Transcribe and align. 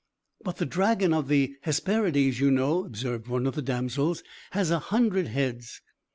"But 0.43 0.57
the 0.57 0.65
dragon 0.65 1.13
of 1.13 1.27
the 1.27 1.57
Hesperides, 1.61 2.39
you 2.39 2.49
know," 2.49 2.85
observed 2.85 3.27
one 3.27 3.45
of 3.45 3.53
the 3.53 3.61
damsels, 3.61 4.23
"has 4.49 4.71
a 4.71 4.79
hundred 4.79 5.27
heads!" 5.27 5.79